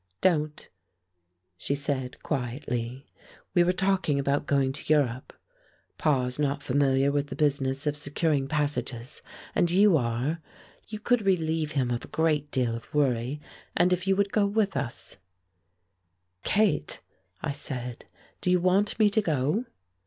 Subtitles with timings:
[0.19, 0.67] "Don't,"
[1.59, 3.05] she said, quietly.
[3.53, 5.31] "We were talking about going to Europe.
[5.99, 9.21] Pa is not familiar with the business of securing passages,
[9.53, 10.41] and you are.
[10.87, 13.41] You could relieve him of a great deal of worry,
[13.77, 15.17] and if you would go with us"
[16.53, 17.01] "Kate,"
[17.43, 18.05] I said,
[18.41, 19.65] "do you want me to go?"